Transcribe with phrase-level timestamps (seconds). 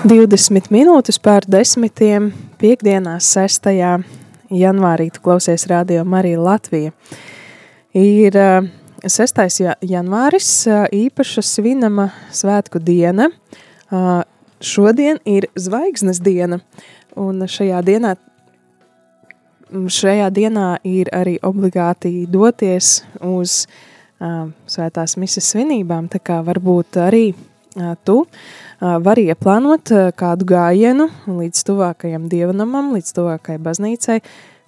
[0.00, 3.66] 20 minūtes pār desmitiem piekdienās 6.
[4.48, 6.94] janvārī tu klausies radio Marija Latvija.
[7.92, 8.38] Ir
[9.04, 9.66] 6.
[9.84, 10.48] janvāris
[10.96, 13.28] īpaša svinama svētku diena.
[14.64, 16.62] Šodien ir zvaigznes diena,
[17.20, 18.14] un šajā dienā,
[19.68, 23.66] šajā dienā ir arī obligāti doties uz
[24.16, 27.24] svētās misas svinībām, tā kā varbūt arī
[28.04, 28.24] tu
[28.80, 34.18] var ieplānot kādu gājienu līdz tuvākajam dievnamam, līdz tuvākajai baznīcai.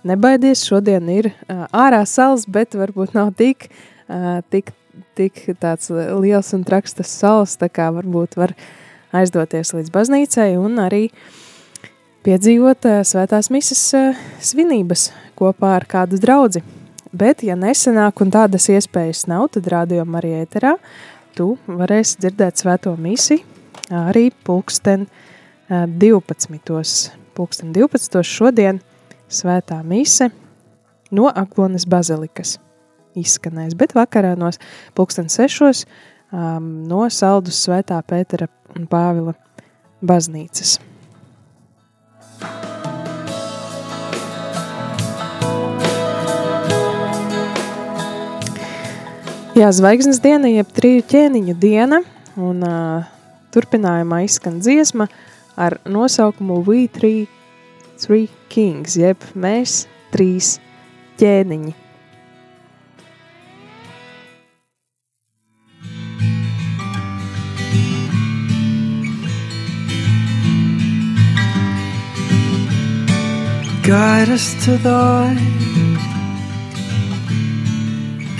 [0.08, 3.70] Nebaidies, šodien ir ārā sals, bet varbūt nav tik,
[4.52, 4.72] tik,
[5.16, 8.52] tik tāds liels un traks tas sals, tā kā varbūt var
[9.16, 11.06] aizdoties līdz baznīcai un arī
[12.26, 13.86] piedzīvot svētās misas
[14.42, 16.64] svinības kopā ar kādu draudzi.
[17.12, 20.78] Bet, ja nesenāk un tādas iespējas nav, tad rādījumā arī ēterā
[21.36, 23.52] tu varēsi dzirdēt svēto misiju
[23.92, 25.06] arī pulksten
[25.68, 27.12] 12.
[27.36, 28.22] Pulksten 12.
[28.26, 28.80] šodien
[29.32, 30.30] svētā mise
[31.12, 32.58] no Aklonas bazilikas
[33.18, 34.50] izskanēs, bet vakarā no
[34.96, 35.84] pulksten 6.
[36.32, 39.34] Um, no Saldus svētā Pētera un Pāvila
[40.00, 40.78] baznīcas.
[49.52, 51.98] Jā, zvaigznes diena, jeb triju ķēniņu diena,
[52.40, 53.10] un uh,
[53.52, 55.08] turpinājumā izskan dziesma
[55.56, 57.28] ar nosaukumu We Three,
[58.00, 60.58] three Kings, jeb mēs trīs
[61.20, 61.78] ķēniņi.
[73.82, 75.62] Guide us to thy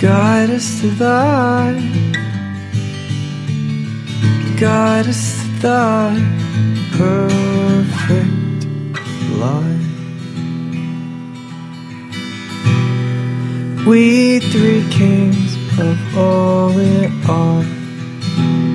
[0.03, 2.22] Guide us to thy,
[4.63, 5.11] to
[5.61, 6.15] thy
[6.97, 8.65] perfect
[9.41, 9.87] light.
[13.85, 17.65] We three kings of all it are,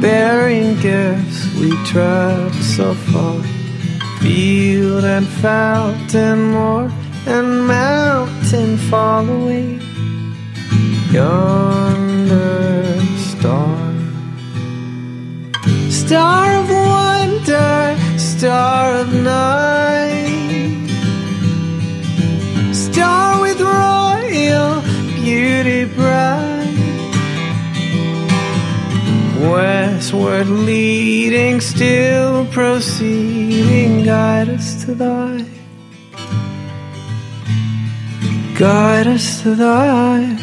[0.03, 3.43] bearing gifts we travel so far,
[4.21, 6.93] field and fountain, moor
[7.27, 9.81] and mountain following
[11.13, 12.78] yonder
[16.09, 20.89] Star of wonder, star of night,
[22.73, 24.81] star with royal
[25.21, 26.65] beauty bright.
[29.53, 35.45] Westward leading, still proceeding, guide us to thy.
[38.57, 40.39] Guide us to thy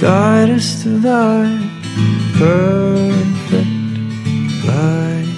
[0.00, 1.73] guide us to thy
[2.38, 3.70] perfect
[4.66, 5.30] light.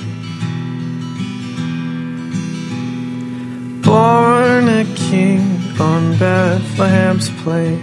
[3.83, 5.43] Born a king
[5.81, 7.81] on Bethlehem's plain,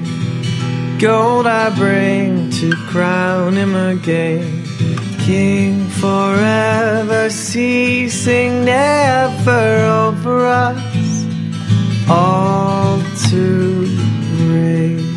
[0.99, 4.63] gold I bring to crown him again.
[5.19, 9.65] King forever, ceasing never
[10.05, 11.25] over us,
[12.09, 12.99] all
[13.29, 13.85] to
[14.51, 15.15] reign.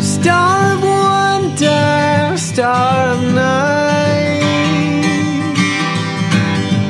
[0.00, 2.11] Star of wonder,
[2.52, 4.42] star of night,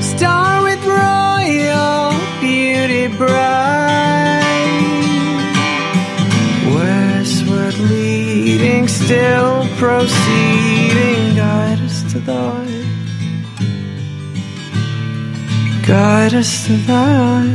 [0.00, 4.42] star with royal beauty bright,
[6.74, 12.66] westward leading, still proceeding, guide us to thy,
[15.86, 17.46] guide us to thy,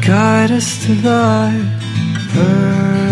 [0.00, 1.50] guide us to thy
[2.32, 3.09] perfect.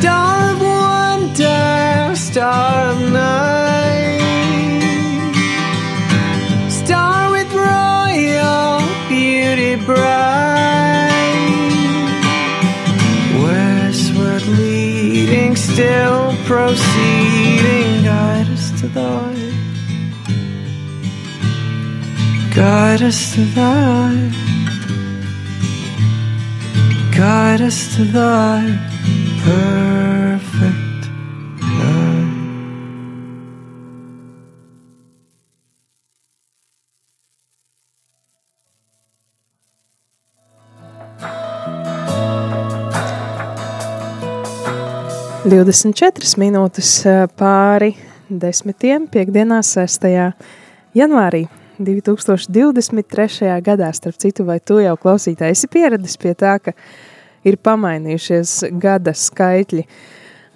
[0.00, 4.22] Star of wonder, star of night,
[6.70, 8.80] star with royal
[9.10, 11.36] beauty bright,
[13.44, 19.34] westward leading, still proceeding, guide us to thy.
[22.54, 24.30] Guide us to thy
[27.14, 28.62] guide us to thy
[29.44, 29.89] perfect
[45.50, 47.96] 24 minūtes eh, pāri
[48.30, 50.04] desmitiem, piekdienā 6.
[50.94, 51.40] janvārī
[51.80, 53.48] 2023.
[53.66, 53.88] gadā.
[53.96, 56.70] Starp citu, vai tu jau klausītāji esi pieradis pie tā, ka
[57.42, 59.84] ir pamainījušies gada skaitļi,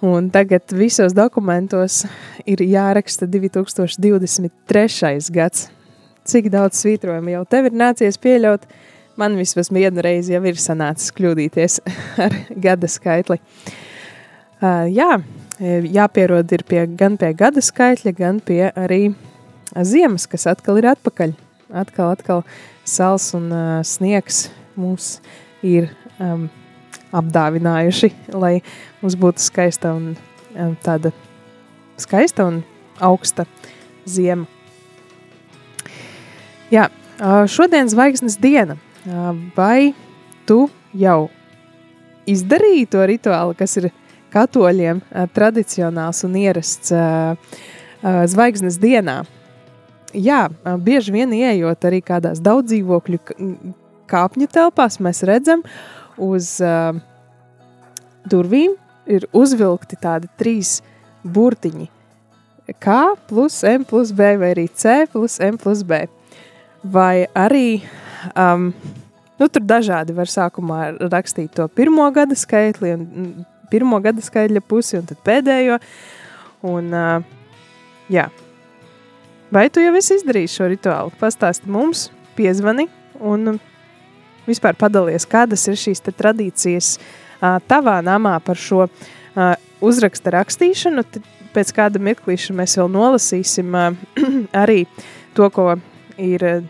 [0.07, 2.05] un tagad visos dokumentos
[2.47, 5.19] ir jāraksta 2023.
[5.35, 5.69] gads.
[6.25, 8.63] Cik daudz svītrojumu jau tev ir nācies pieļaut?
[9.19, 11.81] Man vismaz vienu reizi jau ir sanācis kļūdīties
[12.23, 12.31] ar
[12.63, 13.39] gada skaitli.
[13.41, 13.81] Uh,
[14.61, 15.19] jā,
[15.59, 19.15] jāpierod ir pie, gan pie gada skaitļa, gan pie arī
[19.75, 21.35] ziemas, kas atkal ir atpakaļ.
[21.75, 22.43] Atkal, atkal
[22.85, 24.45] sals un uh, sniegs
[24.77, 25.17] mums
[25.65, 25.89] ir
[26.21, 26.45] um,
[27.15, 28.59] apdāvinājuši, lai
[29.01, 31.11] mums būtu skaista un um, tāda
[31.97, 32.61] skaista un
[33.03, 33.47] augsta
[34.05, 34.45] ziema.
[36.71, 36.89] Jā,
[37.47, 38.77] šodien zvaigznes diena.
[39.55, 39.93] Vai
[40.49, 40.65] tu
[40.97, 41.27] jau
[42.25, 43.91] izdarīji to rituālu, kas ir
[44.35, 45.01] katoļiem
[45.35, 46.93] tradicionāls un ierasts
[48.35, 49.23] zvaigznes dienā?
[50.15, 50.45] Jā,
[50.79, 53.19] bieži vien ieejot arī kādās daudz dzīvokļu
[54.11, 55.63] kāpņu telpās, mēs redzam
[56.21, 56.55] uz
[58.29, 60.79] durvīm ir uzvilkti tādi trīs
[61.25, 61.89] burtiņi.
[62.81, 62.93] K
[63.29, 66.05] plus M plus B vai arī C plus M plus B.
[66.81, 67.81] Vai arī,
[68.33, 68.71] um,
[69.37, 73.05] nu tur dažādi var sākumā rakstīt to pirmo gada skaitli un
[73.71, 75.79] pirmo gada skaitļa pusi un tad pēdējo.
[76.65, 77.23] Un, uh,
[78.11, 78.29] jā.
[79.53, 81.13] Vai tu jau esi izdarījis šo rituālu?
[81.19, 82.87] Pastāsti mums, piezvani
[83.23, 83.59] un
[84.47, 89.53] vispār padalies, kādas ir šīs tradīcijas uh, tavā namā par šo uh,
[89.85, 91.05] uzraksta rakstīšanu.
[91.05, 93.93] Tad pēc kāda mirklīša mēs vēl nolasīsim uh,
[94.63, 94.83] arī
[95.37, 95.75] to, ko
[96.17, 96.67] ir uh,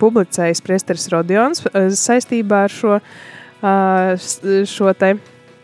[0.00, 5.14] publicējis Priesteris Rodions uh, saistībā ar šo, uh, šo te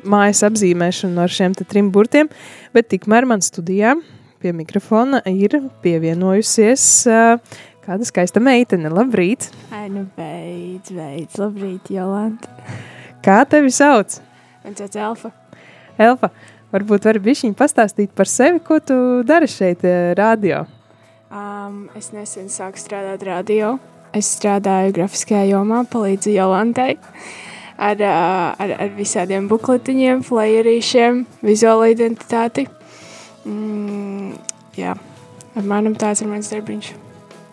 [0.08, 2.30] mājas apzīmēšanu ar šiem trim burtiem,
[2.72, 3.98] bet tikmēr man studijā
[4.40, 9.48] pie mikrofona ir pievienojusies uh, Kāda skaista meitene, labrīt!
[9.72, 12.52] Ai, nu beidz, beidz, labrīt, Jolanta.
[13.24, 14.18] Kā tevi sauc?
[14.62, 15.30] Man sauc Elfa.
[15.98, 16.28] Elfa,
[16.70, 19.82] varbūt vari bišķiņ pastāstīt par sevi, ko tu dari šeit
[20.20, 20.66] radio?
[21.34, 23.78] Um, es nesen sāku strādāt radio.
[24.14, 26.92] Es strādāju grafiskajā jomā, palīdzu Jolantai
[27.80, 28.02] ar,
[28.60, 32.66] ar, ar visādiem bukletiņiem, flyerīšiem, vizuālo identitāti.
[33.48, 34.34] Mm,
[34.76, 34.94] jā,
[35.56, 36.92] apmēram tāds ir mans darbiņš.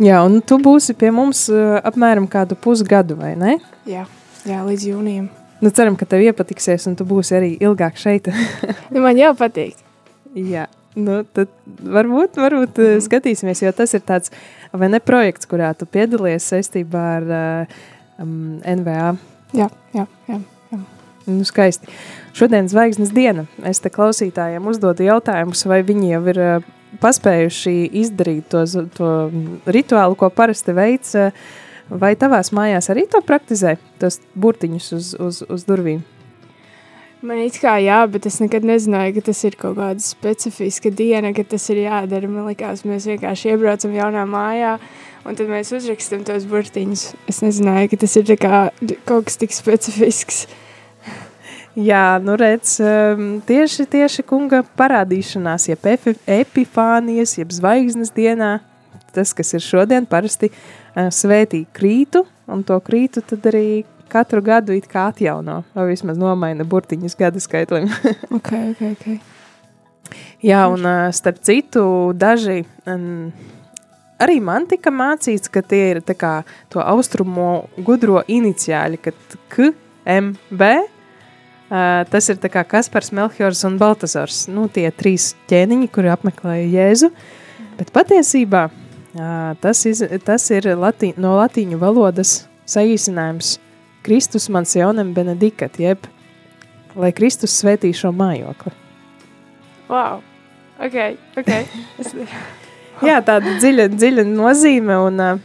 [0.04, 3.58] Jā, un tu būsi pie mums apmēram kādu pusgadu, vai ne?
[3.90, 4.06] Jā,
[4.46, 5.30] jā līdz jūnijam.
[5.58, 8.30] Nu, ceram, ka tev iepatiksies, un tu būsi arī ilgāk šeit.
[8.94, 9.80] nu, man jau patīk.
[10.38, 11.50] Jā, nu, tad
[11.82, 13.02] varbūt, varbūt mm.
[13.08, 14.34] skatīsimies, jo tas ir tāds,
[14.70, 17.34] vai ne, projekts, kurā tu piedalies saistībā ar
[18.22, 19.16] um, NVA.
[19.56, 20.40] Jā, jā, jā.
[20.72, 20.80] jā.
[21.28, 21.92] Nu, skaisti.
[22.36, 23.46] Šodien zvaigznes diena.
[23.68, 26.68] Es te klausītājiem uzdodu jautājumus, vai viņi jau ir uh,
[27.04, 28.64] paspējuši izdarīt to,
[28.96, 29.14] to
[29.70, 31.16] rituālu, ko parasti veids,
[31.90, 36.04] vai tavās mājās arī to praktizē, tos burtiņus uz, uz, uz durvīm?
[37.26, 41.32] Man it kā jā, bet es nekad nezināju, ka tas ir kaut kāda specifiska diena,
[41.34, 42.30] ka tas ir jādara.
[42.30, 44.76] Man liekas, mēs vienkārši iebraucam jaunā mājā,
[45.28, 47.10] un tad mēs uzrakstam tos burtiņus.
[47.30, 48.62] Es nezināju, ka tas ir kā,
[49.08, 50.46] kaut kas tik specifisks.
[51.78, 55.84] Jā, nu redz, ehm, tieši, tieši kunga parādīšanās, jeb
[56.26, 58.56] epifānijas, jeb zvaigznes dienā,
[59.14, 64.74] tas, kas ir šodien, parasti uh, svētī krītu, un to krītu tad arī katru gadu
[64.74, 67.92] it kā atjauno, vai vismaz nomaina burtiņus gada skaitlim.
[68.40, 69.08] ok, ok, ok.
[70.48, 71.86] Jā, un uh, starp citu,
[72.18, 72.64] daži,
[74.20, 76.42] arī man tika mācīts, ka tie ir kā
[76.74, 79.72] to austrumo gudro iniciāļi, kad K,
[80.06, 80.76] M, B,
[81.68, 84.46] Uh, tas ir kā Kaspars, Melchiors un Baltasars.
[84.48, 87.10] Nu, tie trīs ķēniņi, kuri apmeklēja Jēzu.
[87.76, 93.58] Bet patiesībā uh, tas, iz, tas ir latī, no latīņu valodas saīsinājums
[94.08, 96.08] Kristus mansionem benedikat, jeb
[96.96, 98.72] lai Kristus svētī šo mājokli.
[99.92, 100.24] Wow!
[100.80, 102.64] Ok, ok.
[103.06, 105.42] Jā, tāda dziļa, dziļa nozīme un uh,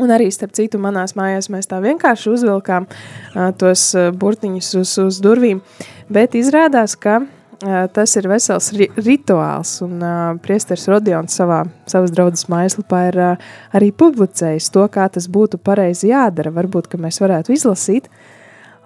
[0.00, 4.94] Un arī, starp citu, manās mājās mēs tā vienkārši uzvilkām uh, tos uh, burtiņus uz,
[5.02, 5.60] uz durvīm,
[6.08, 12.14] bet izrādās, ka uh, tas ir vesels ri rituāls, un uh, priesteris Rodions savā, savas
[12.16, 16.54] draudzes mājaslapā ir uh, arī publicējis to, kā tas būtu pareizi jādara.
[16.56, 18.08] Varbūt, ka mēs varētu izlasīt,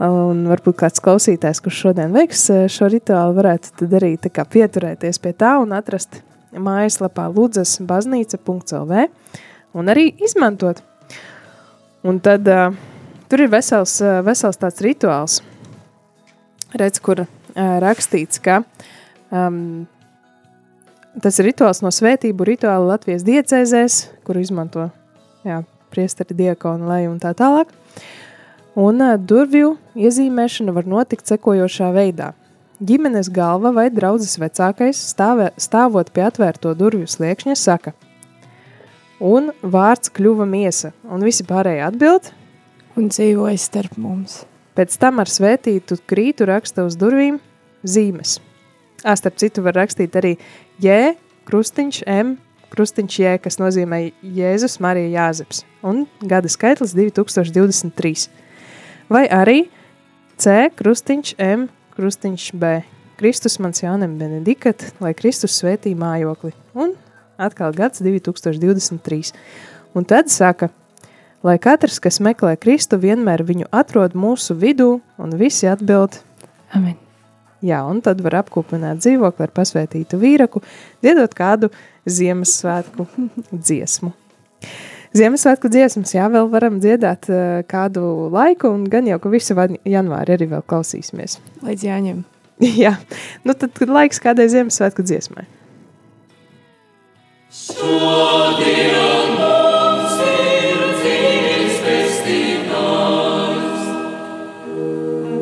[0.02, 5.76] un varbūt kāds klausītājs, kurš šodien veiks šo rituālu, varētu arī pieturēties pie tā un
[5.78, 9.06] atrast mājaslapā ludzas baznīca.lv
[9.74, 10.82] un arī izmantot.
[12.04, 12.74] Un tad uh,
[13.30, 15.40] tur ir vesels, uh, vesels tāds rituāls,
[16.76, 17.28] redz, kur uh,
[17.82, 18.60] rakstīts, ka
[19.32, 19.86] um,
[21.24, 24.90] tas ir rituāls no svētību rituāla Latvijas diecēzēs, kuru izmanto
[25.46, 25.62] jā,
[25.94, 27.72] priesteri, diakoni, lai un tā tālāk.
[28.76, 32.34] Un uh, durvju iezīmēšana var notikt sekojošā veidā.
[32.80, 37.94] Ģimenes galva vai draudzes vecākais stāvē, stāvot pie atvērto durvju sliekšņa saka,
[39.20, 42.32] un vārds kļuva miesa, un visi pārējie atbild,
[42.94, 44.44] Un dzīvoja starp mums.
[44.78, 47.40] pēc tam ar svētītu krītu raksta uz durvīm
[47.82, 48.38] zīmes.
[49.02, 50.36] Ā, starp citu var rakstīt arī
[50.82, 51.14] J,
[51.46, 52.36] krustiņš, M,
[52.70, 58.28] krustiņš J, kas nozīmē Jēzus Marija Jāzeps, un gada skaitlis 2023.
[59.10, 59.64] Vai arī
[60.38, 62.80] C, krustiņš, M, krustiņš B.
[63.18, 66.50] Kristus mans jaunem benedikat, lai Kristus svētī mājokli.
[66.74, 66.96] Un
[67.38, 69.30] atkal gads 2023.
[69.94, 70.70] Un tad saka,
[71.46, 76.18] lai katrs, kas meklē Kristu, vienmēr viņu atrod mūsu vidū, un visi atbild,
[76.74, 76.96] Amen.
[77.62, 80.64] jā, un tad var apkopināt dzīvokli ar pasvētītu vīraku,
[81.04, 81.70] dziedot kādu
[82.10, 83.06] Ziemassvētku
[83.54, 84.10] dziesmu.
[85.14, 88.02] Ziemassvētku dziesmas, jā, vēl varam dziedāt uh, kādu
[88.34, 91.38] laiku, un gan jau, ka visu janvāri arī vēl klausīsimies.
[91.62, 92.24] Līdz jāņem.
[92.84, 92.96] jā,
[93.46, 95.46] nu tad kad laiks kādai Ziemassvētku dziesmai.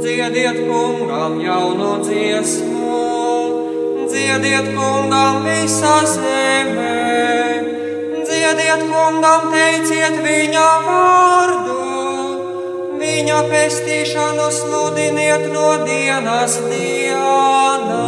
[0.03, 3.01] Dziediet kungam jaunu dziesmu,
[4.13, 6.92] dziediet kungam visā zemē,
[8.53, 11.77] dziediet kungam, teiciet viņa vārdu,
[13.01, 18.03] viņa pestīšanu sludiniet no dienas dienā.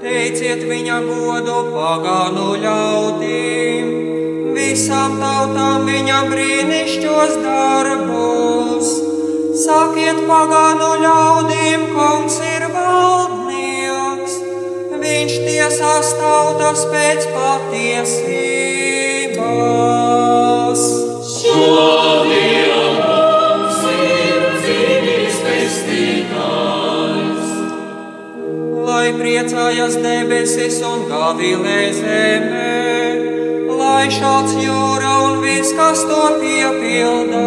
[0.00, 3.90] Teiciet viņa godu pagānu ļaudīm,
[4.54, 8.19] visām tautām viņa brīnišķos darbus.
[9.70, 14.34] Sakiet pagānu ļaudīm, kungs ir valdnieks,
[14.98, 18.40] viņš tiesās tautas pēc patiesības.
[29.00, 32.74] lai priecājas debesis un gavilē zemē,
[33.78, 37.46] lai šāds jūra un viss, kas to piepildā,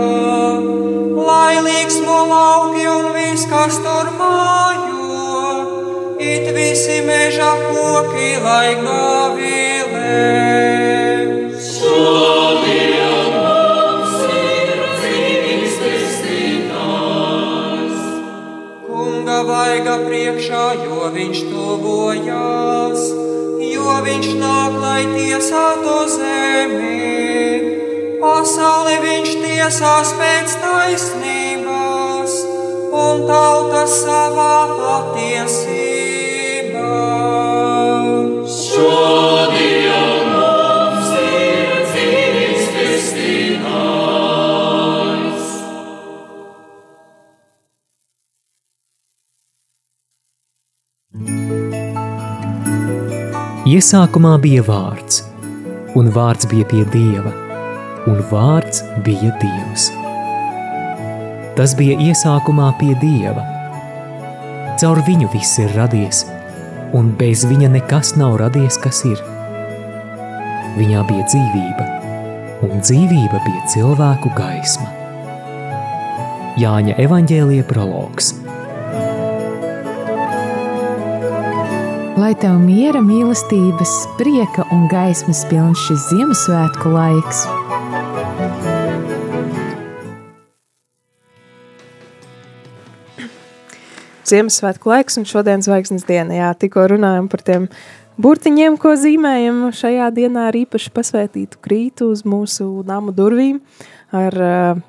[1.29, 1.92] lai līksmo
[2.29, 10.53] lauki un viss, kas tur mājo, it visi meža koki, lai gavilē.
[18.87, 23.05] Kunga vaiga priekšā, jo viņš tuvojās,
[23.73, 27.03] jo viņš nāk, lai tiesātu zemi.
[28.23, 31.32] Pasauli viņš tiesās pēc taisnības,
[33.03, 35.93] un tautas savā patiesībā.
[53.73, 55.23] Iesākumā bija vārds,
[55.97, 57.33] un vārds bija pie dieva,
[58.11, 59.89] un vārds bija dievs.
[61.53, 63.43] Tas bija iesākumā pie dieva.
[64.81, 66.23] Caur viņu viss ir radies,
[66.97, 69.21] un bez viņa nekas nav radies, kas ir.
[70.73, 71.85] Viņā bija dzīvība,
[72.65, 74.89] un dzīvība bija cilvēku gaisma.
[76.57, 78.33] Jāņa evaņģēlīja prologs.
[82.17, 87.45] Lai tev miera, mīlestības, prieka un gaismas pilns šis Ziemassvētku laiks.
[94.33, 96.33] Ziemassvētku laiks un šodien zvaigznes diena.
[96.33, 97.67] Jā, tikko runājam par tiem
[98.21, 103.59] burtiņiem, ko zīmējam šajā dienā ar īpaši pasvētītu krītu uz mūsu namu durvīm
[104.13, 104.79] ar uh,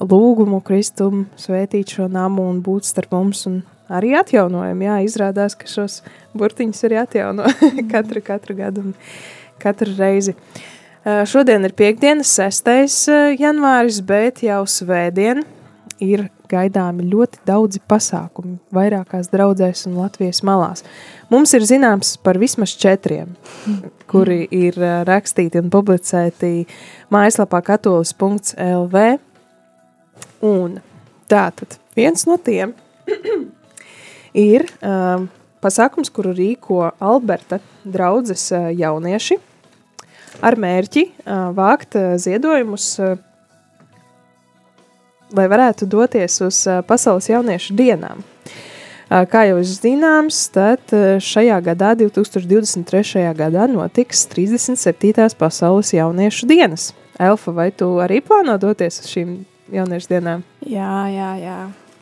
[0.00, 4.82] lūgumu Kristumu svētīt šo namu un būt starp mums un arī atjaunojam.
[4.84, 6.02] Jā, izrādās, ka šos
[6.36, 7.48] burtiņus arī atjauno
[7.92, 8.98] katru, katru gadu un
[9.62, 10.36] katru reizi.
[11.00, 12.68] Uh, šodien ir piekdienas 6.
[13.40, 15.40] janvāris, bet jau svētdien
[16.02, 20.84] ir gaidāmi ļoti daudzi pasākumi vairākās draudzēs un Latvijas malās.
[21.30, 23.36] Mums ir zināms par vismaz četriem,
[24.10, 26.66] kuri ir uh, rakstīti un publicēti
[27.12, 29.04] mājaslapā katolis.lv.
[30.46, 30.80] Un
[31.30, 32.74] tātad viens no tiem
[34.50, 35.28] ir um,
[35.62, 39.38] pasākums, kuru rīko Alberta draudzes uh, jaunieši
[40.44, 43.18] ar mērķi uh, vākt uh, ziedojumus, uh,
[45.36, 48.24] lai varētu doties uz pasaules jauniešu dienām.
[49.10, 50.92] Kā jau zināms, tad
[51.24, 53.24] šajā gadā, 2023.
[53.34, 55.34] gadā, notiks 37.
[55.38, 59.32] pasaules jauniešu dienas Elfa, vai tu arī plāno doties uz šīm
[59.74, 60.44] jauniešu dienām?
[60.64, 61.56] Jā, jā, jā.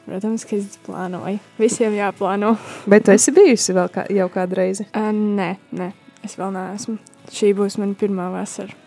[0.06, 1.40] Protams, ka es plānoju.
[1.58, 2.52] Visiem jāplāno.
[2.90, 4.86] Bet tu esi bijusi vēl kā, jau kādu reizi?
[4.92, 5.90] Uh, nē, nē,
[6.24, 6.94] es vēl neesmu.
[7.34, 8.78] Šī būs mana pirmā vasara.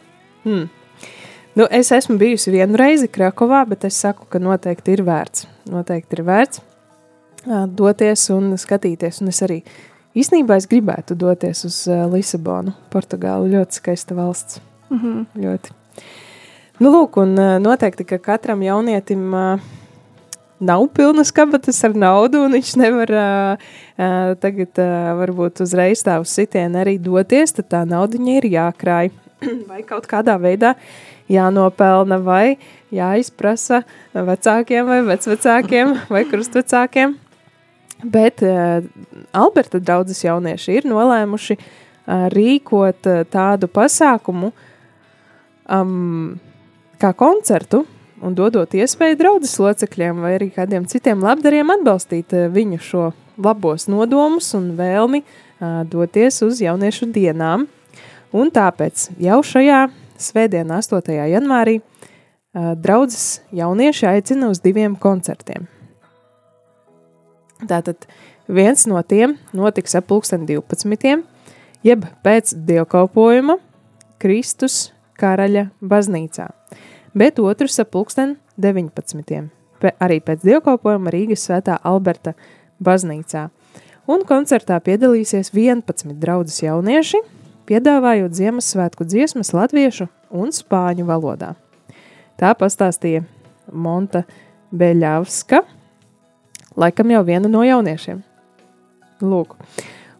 [0.46, 0.70] Hmm.
[1.56, 5.48] Nu, es esmu bijusi vienu reizi Krakovā, bet es saku, ka noteikti ir vērts.
[5.72, 6.62] Noteikti ir vērts
[7.76, 9.20] doties un skatīties.
[9.24, 9.58] Un es arī
[10.16, 13.50] īstenībā es gribētu doties uz Lisabonu, Portugālu.
[13.52, 14.62] Ļoti skaista valsts.
[14.90, 15.26] Mm -hmm.
[15.44, 15.72] Ļoti.
[16.80, 19.60] Nu, lūk, un noteikti, ka katram jaunietim uh,
[20.62, 23.58] nav pilnas kabatas ar naudu, un viņš nevar uh,
[23.98, 29.12] uh, tagad uh, varbūt uzreiz tā uz sitienu arī doties, tad tā naudiņa ir jākrāj
[29.72, 30.76] vai kaut kādā veidā
[31.32, 32.58] jānopelna vai
[32.94, 33.82] jāizprasa
[34.14, 37.16] vecākiem vai vecvecākiem vai krustvecākiem.
[38.02, 38.82] Bet uh,
[39.38, 44.50] Alberta draudzes jaunieši ir nolēmuši uh, rīkot uh, tādu pasākumu
[45.70, 46.40] um,
[47.02, 47.84] kā koncertu
[48.22, 53.06] un dodot iespēju draudzes locekļiem vai arī kādiem citiem labdariem atbalstīt uh, viņu šo
[53.42, 57.70] labos nodomus un vēlmi uh, doties uz jauniešu dienām.
[58.32, 59.86] Un tāpēc jau šajā
[60.22, 61.12] svētdienā, 8.
[61.32, 61.80] janvārī,
[62.54, 65.68] draudzes jaunieši aicina uz diviem koncertiem.
[67.68, 68.08] Tātad
[68.50, 71.22] viens no tiem notiks ap pulksten 12.
[71.86, 73.58] jeb pēc dievkalpojuma
[74.22, 76.50] Kristus karaļa baznīcā,
[77.14, 79.50] bet otrs ap pulksten 19.
[79.82, 82.36] Pe, arī pēc dievkalpojuma Rīgas svētā Alberta
[82.84, 83.48] baznīcā.
[84.12, 87.22] Un koncertā piedalīsies 11 draudzes jaunieši,
[87.72, 91.54] piedāvājot Ziemassvētku dziesmas latviešu un spāņu valodā.
[92.36, 93.24] Tā pastāstīja
[93.72, 94.26] Monta
[94.76, 95.62] Beļavska,
[96.76, 98.20] laikam jau viena no jauniešiem.
[99.22, 99.56] Lūk.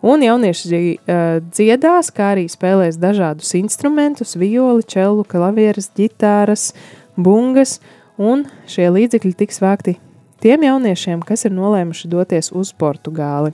[0.02, 6.72] Un jaunieši uh, dziedās, kā arī spēlēs dažādus instrumentus, violi, čelu, klavieres, ģitāras,
[7.20, 7.78] bungas,
[8.18, 9.98] un šie līdzekļi tiks vākti
[10.42, 13.54] tiem jauniešiem, kas ir nolēmuši doties uz Portugāli.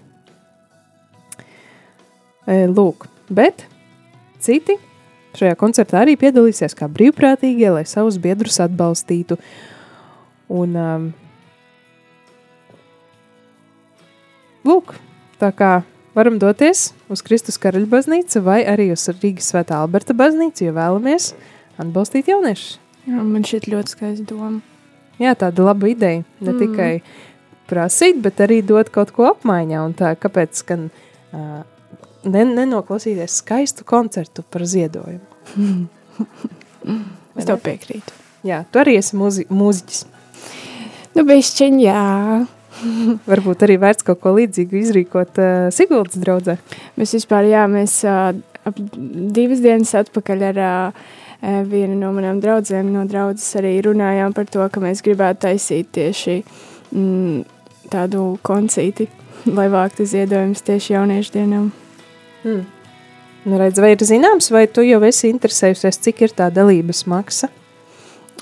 [2.48, 3.66] E, lūk, bet
[4.48, 4.78] citi
[5.38, 9.38] šajā koncertā arī piedalīsies kā brīvprātīgie, lai savus biedrus atbalstītu.
[10.48, 11.08] Un um,
[14.68, 14.98] Lūk,
[15.40, 15.72] tā kā
[16.18, 21.30] varam doties uz Kristus karaļa baznīcu vai arī uz Rīgas svētā Alberta baznīcu, ja vēlamies
[21.80, 22.80] atbalstīt jauniešus.
[23.08, 24.60] Jā, man šķiet ļoti skaista doma.
[25.22, 26.26] Jā, tāda laba ideja.
[26.42, 26.60] Ne mm.
[26.60, 26.92] tikai
[27.70, 29.86] prasīt, bet arī dot kaut ko apmaiņā.
[29.88, 31.62] Un tā, kāpēc gan uh,
[32.32, 35.88] ne, nenoklausīties skaistu koncertu par ziedojumu?
[37.38, 38.16] es tev piekrītu.
[38.48, 40.06] Jā, tu arī esi mūzi, mūziķis.
[41.18, 42.02] Nu, bišķiņ, jā.
[43.32, 46.58] Varbūt arī vērts kaut ko līdzīgu izrīkot uh, Siguldas draudzē.
[47.00, 48.36] Mēs vispār, jā, mēs uh,
[48.68, 48.82] ap
[49.34, 51.08] divas dienas atpakaļ ar uh,
[51.42, 56.38] vienu no manām draudzēm no draudzes arī runājām par to, ka mēs gribētu taisīt tieši
[56.92, 57.42] mm,
[57.94, 59.10] tādu koncīti,
[59.50, 61.70] lai vāktu ziedojumus tieši jauniešu dienām.
[62.48, 62.66] Hmm.
[63.44, 67.50] Nu, redz, vai ir zināms, vai tu jau esi interesējusies, cik ir tā dalības maksa?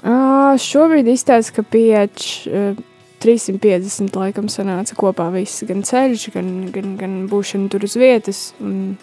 [0.06, 2.78] Uh, šobrīd izstāsta, ka pieeč uh,
[3.24, 8.94] 350 laikam sanāca kopā viss, gan ceļš, gan, gan, gan būšana tur uz vietas, un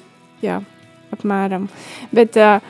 [0.45, 0.61] jā,
[1.15, 1.67] apmēram.
[2.15, 2.62] Bet, uh,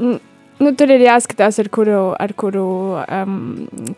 [0.00, 2.66] nu, tur ir jāskatās, ar kuru, ar kuru
[3.04, 3.38] um,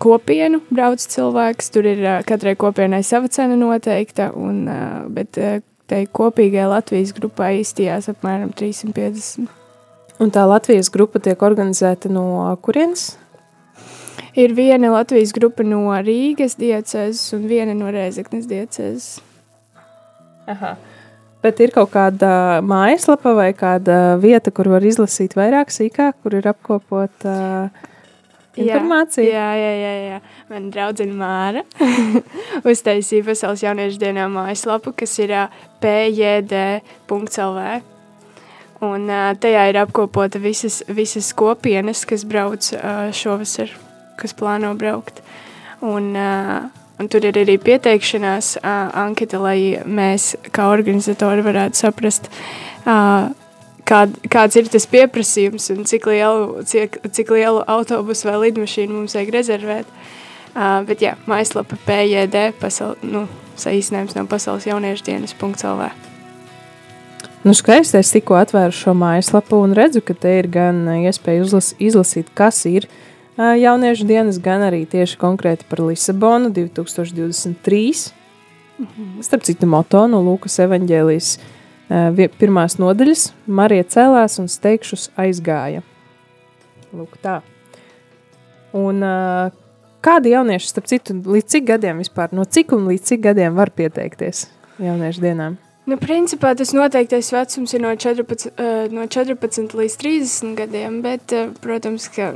[0.02, 5.60] kopienu brauc cilvēks, tur ir uh, katrai kopienai sava cena noteikta, un, uh, bet uh,
[5.88, 9.48] tai kopīgai Latvijas grupai izstījās apmēram 350.
[10.18, 12.26] Un tā Latvijas grupa tiek organizēta no
[12.64, 13.12] kurienes?
[14.38, 19.08] Ir viena Latvijas grupa no Rīgas diecēzes un viena no Rēzeknes diecēzes.
[20.48, 20.76] Aha.
[21.42, 26.48] Bet ir kaut kāda mājaslapa vai kāda vieta, kur var izlasīt vairāk sīkāk, kur ir
[26.50, 27.34] apkopota
[27.68, 27.87] uh,
[28.64, 29.26] informācija?
[29.28, 29.92] Jā, jā, jā.
[30.12, 30.20] jā.
[30.52, 31.64] Man draudzene Māra
[32.72, 35.34] uztaisīja Pasaules jauniešu dienā mājaslapu, kas ir
[35.82, 37.68] pjd.lv.
[38.88, 39.10] Un
[39.42, 42.70] tajā ir apkopota visas, visas kopienas, kas brauc
[43.16, 43.74] šovasar
[44.18, 45.22] kas plāno braukt.
[45.84, 52.30] Un, un tur ir arī pieteikšanās anketa, lai mēs kā organizatori varētu saprast,
[53.88, 59.00] uh, kād, kāds ir tas pieprasījums un cik lielu, cik, cik lielu autobusu vai lidmašīnu
[59.00, 59.96] mums vajag rezervēt.
[60.58, 63.26] Uh, bet jā, mājaslapa PJD, pasaul, nu,
[63.60, 65.90] saīsinājums no pasaules jauniešu dienas.lv.
[67.44, 71.70] Nu, skaisti, es tikko atvēru šo mājaslapu un redzu, ka te ir gan iespēja uzlas,
[71.78, 78.10] izlasīt, kas ir uh, jauniešu dienas, gan arī tieši konkrēti par Lisabonu 2023.
[78.78, 79.22] Mm -hmm.
[79.22, 81.38] Starp citu, moto no Lūkas evanģēlijas
[81.88, 85.82] pirmās nodaļas- Marija cēlās un steigšus aizgāja.
[86.92, 87.40] Lūk tā.
[88.76, 89.50] Un uh,
[90.04, 93.70] kādi jaunieši, starp citu, līdz cik gadiem vispār, no cik un līdz cik gadiem var
[93.70, 94.48] pieteikties
[94.78, 95.56] jauniešu dienām?
[95.88, 101.32] Nu, principā tas noteiktais vecums ir no 14, uh, no 14 līdz 30 gadiem, bet,
[101.64, 102.34] protams, ka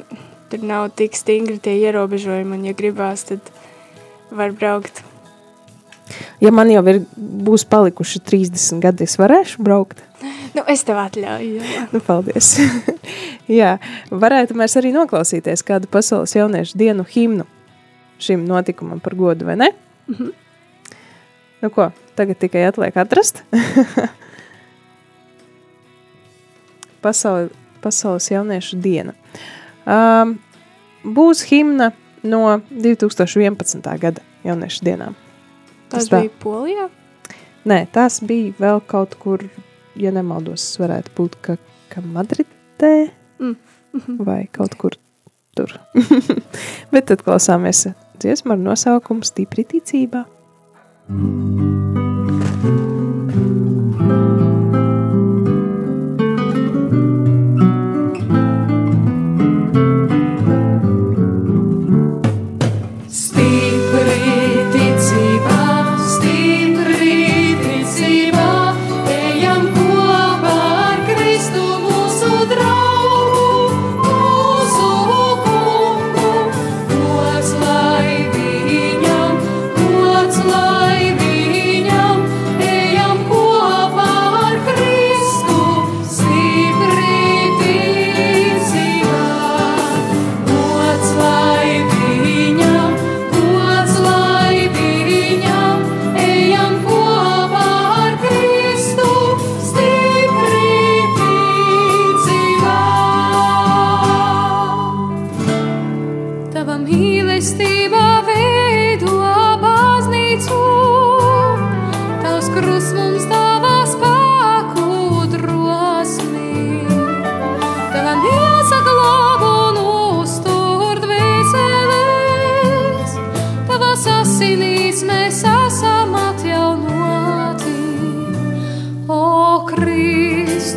[0.53, 3.53] tur nav tik stingri tie ierobežojumi, un ja gribās, tad
[4.33, 5.05] var braukt.
[6.41, 10.03] Ja man jau ir, būs palikuši 30 gadi, es varēšu braukt.
[10.53, 11.63] Nu, es tev atļauju.
[11.93, 12.55] Nu, paldies.
[13.61, 13.77] jā,
[14.11, 17.49] varētu mēs arī noklausīties kādu pasaules jauniešu dienu himnu
[18.23, 19.73] šim notikumam par godu, vai ne?
[20.09, 20.33] Mm -hmm.
[21.63, 23.43] Nu ko, tagad tikai atliek atrast.
[27.03, 27.49] Pasauli,
[27.81, 29.13] pasaules jauniešu diena.
[29.87, 30.39] Um,
[31.05, 31.91] būs himna
[32.23, 33.99] no 2011.
[33.99, 35.15] gada jauniešu dienām.
[35.93, 36.89] Tas, tas bija Polijā?
[37.69, 39.45] Nē, tas bija vēl kaut kur,
[40.01, 41.57] ja nemaldos, varētu būt, ka,
[41.93, 42.95] ka Madridē
[43.39, 43.55] mm.
[44.27, 44.97] vai kaut kur
[45.57, 45.77] tur.
[46.93, 47.87] Bet tad klausāmies
[48.23, 50.27] dziesmu ar nosaukumu Stipri ticībā.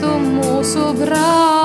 [0.06, 1.65] do moço bravo.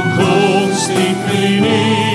[0.21, 2.10] kungs stiprini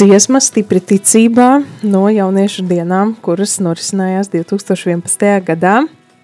[0.00, 5.26] dziesma stipri ticībā no jauniešu dienām, kuras norisinājās 2011.
[5.44, 5.74] gadā.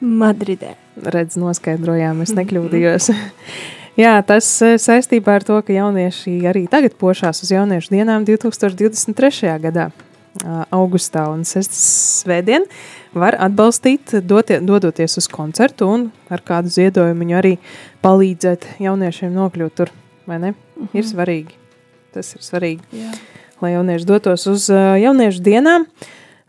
[0.01, 0.73] Madridē.
[0.97, 3.11] Redz, noskaidrojām, es nekļūdījos.
[4.03, 9.53] Jā, tas eh, saistībā ar to, ka jaunieši arī tagad pošās uz jauniešu dienām 2023.
[9.67, 9.91] gadā,
[10.73, 11.77] augustā un 6.
[12.25, 12.65] svētdien,
[13.17, 17.57] var atbalstīt, dotie, dodoties uz koncertu un ar kādu ziedojumu arī
[18.05, 19.97] palīdzēt jauniešiem nokļūt tur,
[20.29, 20.57] vai ne?
[20.57, 20.93] -hmm.
[20.97, 21.65] Ir svarīgi.
[22.17, 22.85] Tas ir svarīgi.
[22.97, 23.13] Jā
[23.63, 25.89] lai jaunieši dotos uz jauniešu dienām.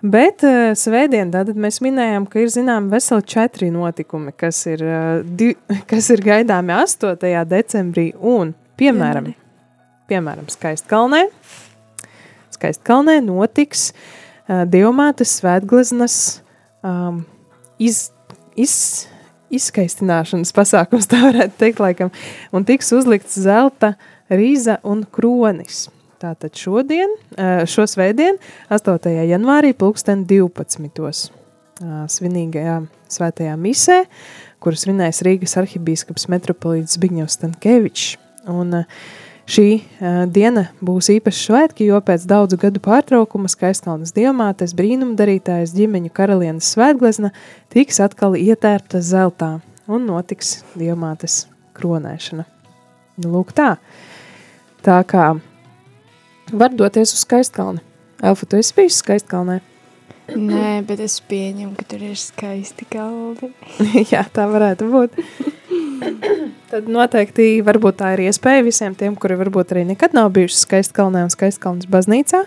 [0.04, 0.44] Bet
[0.78, 4.84] svētdien tātad mēs minējām, ka ir zinām veseli četri notikumi, kas ir,
[5.26, 5.56] di,
[5.90, 7.18] kas ir gaidāmi 8.
[7.50, 9.32] decembrī un, piemēram,
[10.12, 11.24] piemēram Skaistkalnē.
[12.54, 16.40] Skaistkalnē notiks uh, Dievmātes svētgleznas
[16.86, 17.20] um,
[17.84, 18.08] iz,
[18.56, 18.76] iz,
[19.52, 22.14] izskaistināšanas pasākums, tā varētu teikt, laikam,
[22.56, 23.96] un tiks uzlikts zelta
[24.32, 25.88] rīza un kronis.
[26.18, 27.12] Tātad šodien,
[27.70, 28.40] šo svētdien,
[28.74, 29.12] 8.
[29.30, 31.28] janvārī, pulksten 12.
[32.10, 32.78] svinīgajā
[33.14, 34.00] svētajā misē,
[34.64, 38.08] kuras svinēs Rīgas arhibīskaps metropolīts Zbigņevs Stankēvičs.
[38.50, 38.80] Un
[39.46, 39.68] šī
[40.34, 47.30] diena būs īpaši svētki, jo pēc daudzu gadu pārtraukuma Skaistkalnas diamātes brīnumdarītājas ģimeņu karalienes svētglezna
[47.74, 51.44] tiks atkal ietērpta zeltā un notiks diamātes
[51.78, 52.48] kronēšana.
[53.22, 53.76] Nu, lūk tā.
[54.82, 55.28] Tā kā
[56.52, 57.84] var doties uz skaistkalni.
[58.24, 59.60] Elfa, tu esi bijis skaistkalnē?
[60.36, 63.54] Nē, bet es pieņemu, ka tur ir skaisti kalni.
[64.12, 65.20] Jā, tā varētu būt.
[66.68, 71.24] Tad noteikti varbūt tā ir iespēja visiem tiem, kuri varbūt arī nekad nav bijuši skaistkalnē
[71.28, 72.44] un skaistkalnas baznīcā,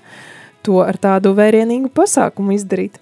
[0.67, 3.01] to ar tādu vērienīgu pasākumu izdarīt.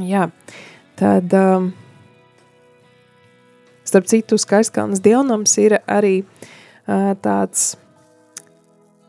[0.00, 0.28] Jā,
[1.00, 1.72] tad um,
[3.88, 7.72] starp citu skaistkalnas dievnams ir arī uh, tāds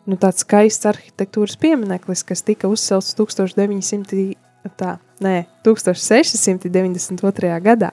[0.10, 4.36] nu, tāds skaists arhitektūras piemineklis, kas tika uzcelts 1900,
[4.80, 4.92] tā,
[5.24, 5.36] nē,
[5.66, 7.60] 1692.
[7.64, 7.92] gadā.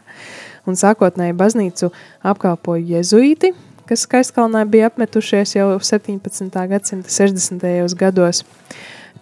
[0.68, 1.86] Un sākotnēji baznīcu
[2.32, 3.48] apkalpoja jezuīti,
[3.88, 6.66] kas Skaistkalnā bija apmetušies jau 17.
[6.70, 7.94] gadsimta 60.
[7.98, 8.36] gados.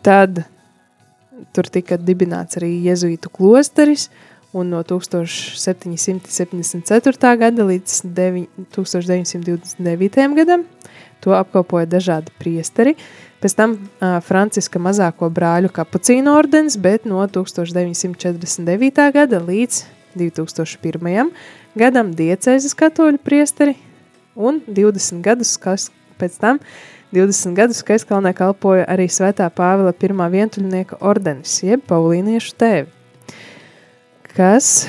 [0.05, 0.31] Tad
[1.55, 4.03] tur tika dibināts arī jezuītu klosteris,
[4.53, 7.37] un no 1774.
[7.38, 10.35] gada līdz 1929.
[10.40, 10.62] gadam
[11.24, 12.94] To apkopoja dažādi priesteri.
[13.42, 19.02] Pēc tam uh, Franciska mazāko brāļu kapucīnu ordenis, bet no 1949.
[19.14, 19.83] gada līdz
[20.18, 21.31] 2001.
[21.78, 23.76] gadam diecēzes katoļu priesteri
[24.38, 26.62] un 20 gadus kas, pēc tam
[27.14, 32.90] 20 gadus Skaiskalnē kalpoja arī Svētā Pāvila pirmā vientuļnieka ordenis, jeb Paulīniešu tēvi,
[34.35, 34.88] kas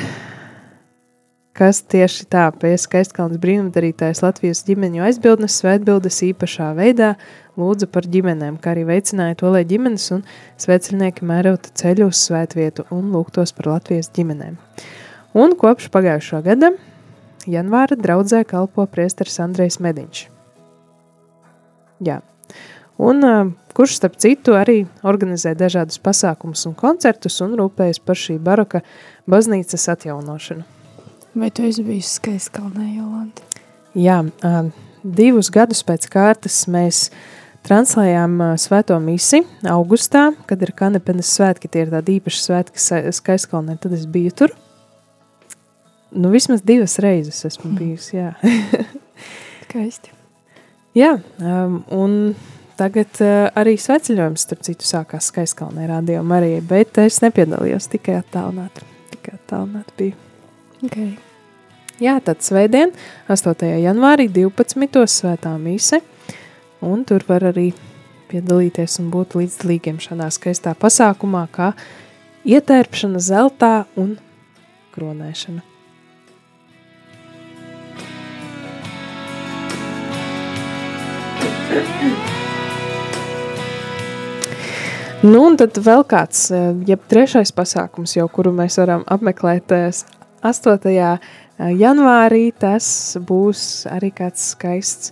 [1.60, 7.10] kas tieši tā pēc skaistkalnas brīnumdarītājs Latvijas ģimeņu aizbildnes svētbildes īpašā veidā
[7.60, 10.24] lūdza par ģimenēm, kā arī veicināja to, lai ģimenes un
[10.62, 14.56] svētceļnieki mērotu ceļu uz svētvietu un lūgtos par Latvijas ģimenēm.
[15.36, 16.72] Un kopš pagājušā gada
[17.50, 20.24] janvāra draudzē kalpo priesteris Andrejs Mediņš.
[22.08, 22.22] Jā.
[23.00, 23.24] Un
[23.76, 28.86] kurš starp citu arī organizē dažādus pasākumus un koncertus un rūpējas par šī baroka
[29.28, 30.79] baznīcas atjaunošanu.
[31.36, 33.46] Vai tu esi bijis Skaistkalnē, Jolanta?
[33.98, 34.22] Jā,
[35.04, 37.10] divus gadus pēc kārtas mēs
[37.68, 42.82] translējām svēto misi augustā, kad ir kanepenes svētki, tie ir tādi īpaši svētki
[43.14, 44.56] Skaistkalnē, tad es biju tur.
[46.10, 48.32] Nu, vismaz divas reizes esmu bijusi, jā.
[49.70, 50.10] Skaisti.
[50.98, 51.12] jā,
[51.94, 52.16] un
[52.80, 53.20] tagad
[53.60, 58.82] arī sveceļojums, starp citu, sākās Skaistkalnē radio Marijai, bet es nepiedalījos tikai attālināt,
[59.14, 60.29] tikai attālināt biju.
[60.80, 61.18] Okay.
[62.00, 62.94] Jā, tad svētdien,
[63.28, 63.66] 8.
[63.84, 65.02] janvārī, 12.
[65.12, 66.00] svētā mise,
[66.80, 67.74] un tur var arī
[68.30, 71.74] piedalīties un būt līdzdalīgiem šādā skaistā pasākumā, kā
[72.48, 74.14] ietērpšana zeltā un
[74.96, 75.66] kronēšana.
[85.28, 86.48] Nu, un tad vēl kāds,
[86.88, 89.76] jeb trešais pasākums, jau, kuru mēs varam apmeklēt
[90.42, 91.20] 8.
[91.76, 95.12] janvārī tas būs arī kāds skaists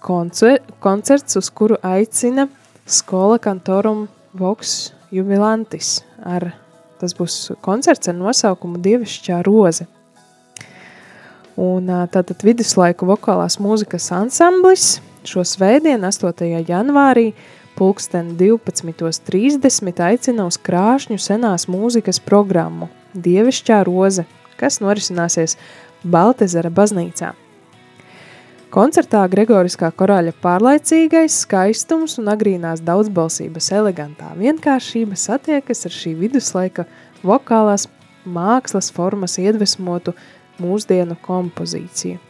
[0.00, 2.46] koncer koncerts, uz kuru aicina
[2.86, 6.00] Skola Kantorum Vox Jubilantis.
[6.22, 6.52] Ar,
[7.02, 9.88] tas būs koncerts ar nosaukumu Dievišķā roze.
[11.60, 16.62] Un tātad viduslaiku vokālās mūzikas ansamblis šo svētdienu, 8.
[16.70, 17.32] janvārī,
[17.76, 24.28] pulksten 12.30 aicina uz krāšņu senās mūzikas programmu Dievišķā roze–
[24.60, 25.56] kas norisināsies
[26.04, 27.32] Baltezera baznīcā.
[28.70, 36.84] Koncertā Gregoriskā korāļa pārlaicīgais skaistums un agrīnās daudzbalsības elegantā vienkāršība satiekas ar šī viduslaika
[37.26, 37.88] vokālās
[38.22, 40.14] mākslas formas iedvesmotu
[40.62, 42.20] mūsdienu kompozīciju.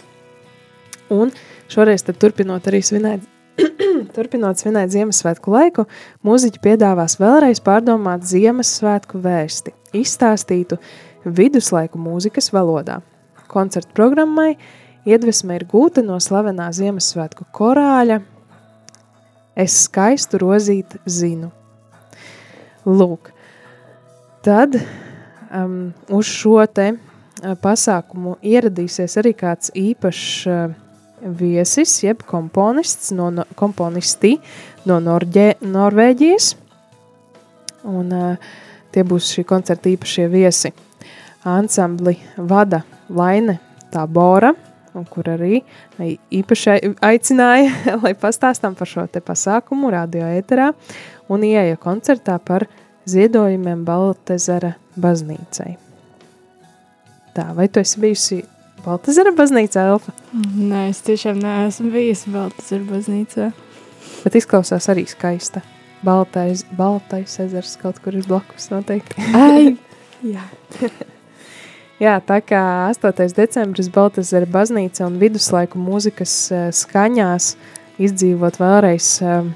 [1.13, 1.35] Un
[1.69, 3.29] šoreiz turpinot arī svinēt,
[4.17, 5.85] turpinot svinēt Ziemassvētku laiku,
[6.25, 10.81] mūziķi piedāvās vēlreiz pārdomāt Ziemassvētku vēsti, izstāstītu
[11.25, 13.01] viduslaiku mūzikas valodā.
[13.51, 14.55] Koncertu programmai–
[15.09, 18.19] Iedvesma ir gūta no slavenā Ziemassvētku korāļa
[19.61, 21.51] Es skaistu rozīt zinu.
[22.87, 23.33] Lūk,
[24.47, 30.71] tad um, uz šo te uh, pasākumu ieradīsies arī kāds īpašs uh,
[31.21, 34.39] viesis, jeb komponists no, no, komponisti
[34.89, 36.55] no Norģē, Norvēģijas.
[37.91, 38.55] Un uh,
[38.95, 40.73] tie būs šī koncerta īpašie viesi.
[41.45, 43.59] Ansambli vada Laine
[43.91, 44.55] Tabora–
[44.95, 45.61] un kur arī
[46.35, 47.73] īpaši aicināja,
[48.05, 50.71] lai pastāstām par šo te pasākumu radio ēterā
[51.31, 52.67] un ieeja koncertā par
[53.11, 55.75] ziedojumiem Baltezera baznīcai.
[57.35, 58.41] Tā, vai tu esi bijusi
[58.85, 60.15] Baltezera baznīcā, Elfa?
[60.35, 63.51] Nē, es tiešām neesmu bijusi Baltezera baznīcā.
[64.25, 65.63] Bet izklausās arī skaista.
[66.05, 69.21] Baltais, baltais ezers kaut kur ir blakus noteikti.
[69.37, 69.77] Ai,
[70.35, 70.47] jā.
[72.01, 73.35] Jā, tā kā 8.
[73.37, 77.51] decembris Baltazara baznīca un viduslaiku mūzikas uh, skaņās
[78.01, 79.51] izdzīvot vēlreiz uh,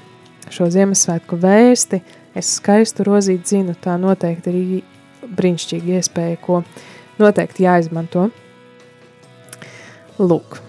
[0.53, 2.03] šo Ziemassvētku vēsti,
[2.37, 6.61] es skaistu rozīt zinu, tā noteikti ir brīnišķīga iespēja, ko
[7.17, 8.29] noteikti jāizmanto.
[10.21, 10.61] Lūk.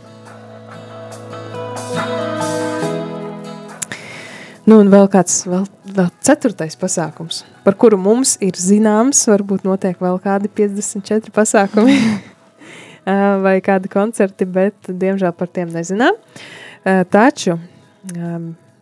[4.66, 5.62] Nu, un vēl kāds, vēl,
[5.94, 11.94] vēl ceturtais pasākums, par kuru mums ir zināms, varbūt notiek vēl kādi 54 pasākumi
[13.44, 16.18] vai kādi koncerti, bet diemžēl par tiem nezinām.
[17.14, 17.54] Taču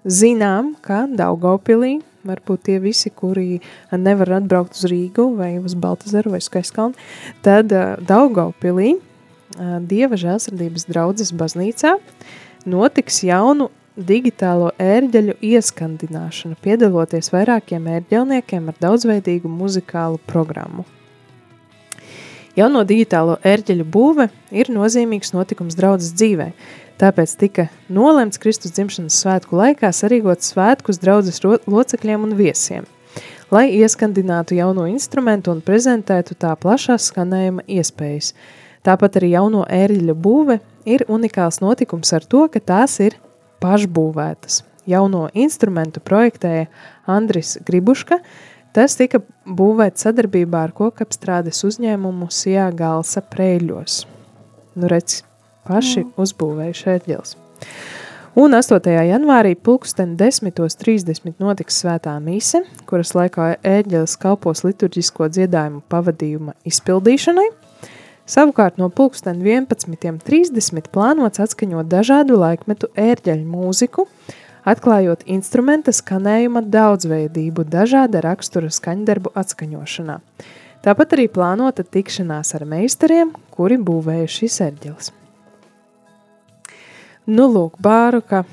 [0.09, 3.61] zinām, ka Daugavpilī varbūt tie visi, kuri
[3.92, 6.97] nevar atbraukt uz Rīgu vai uz Baltazaru vai Skaiskalnu,
[7.44, 7.77] tad
[8.09, 8.97] Daugavpilī
[9.85, 11.99] Dieva žēlsirdības draudzes baznīcā
[12.64, 20.85] notiks jaunu digitālo ērģeļu ieskandināšanu, piedaloties vairākiem ērģelniekiem ar daudzveidīgu muzikālu programmu.
[22.59, 26.53] Jauno digitālo ērģeļu būve ir nozīmīgs notikums draudzes dzīvē,
[26.99, 32.87] tāpēc tika nolemts Kristus dzimšanas svētku laikā sarīgot svētkus draudzes locekļiem un viesiem,
[33.51, 38.35] lai ieskandinātu jauno instrumentu un prezentētu tā plašās skanējuma iespējas.
[38.85, 43.17] Tāpat arī jauno ērģeļu būve ir unikāls notikums ar to, ka tās ir
[43.64, 44.62] pašbūvētas.
[44.88, 46.66] Jauno instrumentu projektēja
[47.09, 48.18] Andris Gribuška,
[48.77, 54.03] tas tika būvēts sadarbībā ar kokapstrādes uzņēmumu Sijā Galsa Prēļos.
[54.77, 55.22] Nu redz,
[55.64, 56.12] paši mm.
[56.20, 57.37] uzbūvējuši ērģeles.
[58.35, 58.90] Un 8.
[59.09, 67.53] janvārī pulksten 10.30 notiks svētā mise, kuras laikā ēģeles kalpos liturģisko dziedājumu pavadījuma izpildīšanai–
[68.25, 74.07] Savukārt no pulksten 11.30 plānots atskaņot dažādu laikmetu ērģeļu mūziku,
[74.65, 80.17] atklājot instrumenta skanējuma daudzveidību dažāda rakstura skaņdarbu atskaņošanā.
[80.85, 85.11] Tāpat arī plānota tikšanās ar meistariem, kuri būvēja šis ērģelis.
[87.29, 88.47] Nu lūk, baroka,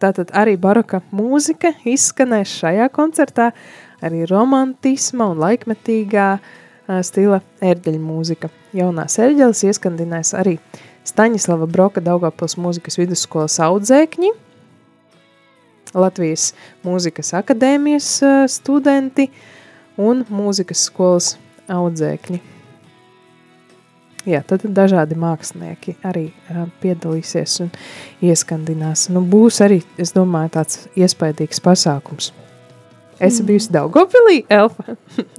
[0.00, 3.50] tātad arī baroka mūzika izskanēs šajā koncertā,
[4.00, 6.56] arī romantisma un laikmetīgā uh,
[7.04, 8.50] stila ērģeļu mūzika.
[8.76, 10.56] Jaunās ērģeles ieskandinās arī
[11.08, 14.34] Staņislava Broka Daugavpils mūzikas vidusskolas audzēkņi,
[15.96, 16.50] Latvijas
[16.84, 18.10] mūzikas akadēmijas
[18.52, 19.30] studenti
[19.96, 21.32] un mūzikas skolas
[21.72, 22.42] audzēkņi.
[24.28, 27.70] Jā, tad dažādi mākslinieki arī uh, piedalīsies un
[28.24, 29.06] ieskandinās.
[29.14, 32.32] Nu, būs arī, es domāju, tāds iespaidīgs pasākums.
[33.16, 33.46] Esi mm.
[33.48, 34.98] bijusi Daugavpilī, Elfa?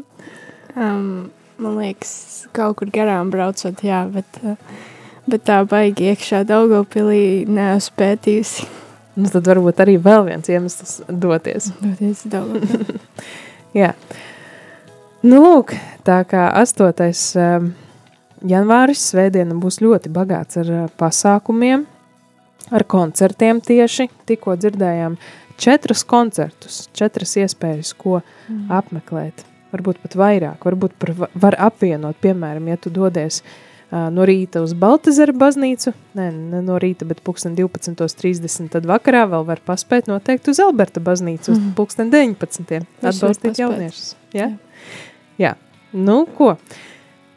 [0.85, 1.29] um,
[1.59, 2.11] man liekas,
[2.55, 4.57] kaut kur garām braucot, jā, bet, eh,
[5.29, 8.69] bet tā baigi iekšā Daugavpilī neesmu pētījusi.
[9.19, 11.65] Nu, tad varbūt arī vēl viens iemesls doties.
[11.83, 12.93] Doties Daugavpilī.
[13.81, 13.89] jā.
[15.25, 15.73] Nu, lūk,
[16.07, 17.09] tā kā 8.
[17.41, 17.67] Um,
[18.47, 21.83] janvāris svētdiena būs ļoti bagāts ar uh, pasākumiem,
[22.71, 24.07] ar koncertiem tieši.
[24.29, 25.19] Tikko dzirdējām
[25.59, 28.69] četrus koncertus, četras iespējas, ko mm.
[28.79, 29.43] apmeklēt
[29.73, 34.73] varbūt pat vairāk, varbūt par, var apvienot, piemēram, ja tu dodies uh, no rīta uz
[34.77, 40.53] Baltazara baznīcu, ne, ne no rīta, bet pulksten 12.30, tad vakarā vēl var paspēt noteikti
[40.53, 41.73] uz Alberta baznīcu, uz mm.
[41.77, 42.85] pulksten 19.
[43.01, 44.13] atbalstīt jauniešus.
[44.33, 44.49] Ja?
[44.49, 44.49] Jā.
[45.41, 45.53] jā,
[45.93, 46.55] nu ko,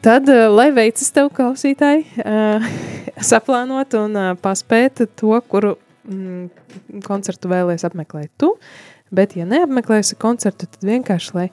[0.05, 2.73] tad, uh, lai veicas tev klausītāji, uh,
[3.33, 5.77] saplānot un uh, paspēt to, kuru
[6.09, 8.55] mm, koncertu vēlēs apmeklēt tu.
[9.13, 11.47] Bet, ja neapmeklēsi koncertu, tad vienkārši, lai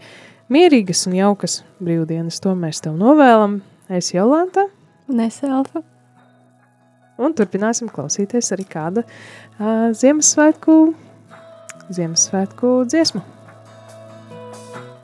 [0.53, 3.61] mierīgas un jaukas brīvdienas, to mēs tev novēlam.
[3.91, 4.69] Es Jolanta.
[5.11, 5.83] Neselfa.
[7.21, 10.79] Un turpināsim klausīties arī kāda uh, Ziemassvētku,
[11.91, 13.40] Ziemassvētku dziesmu.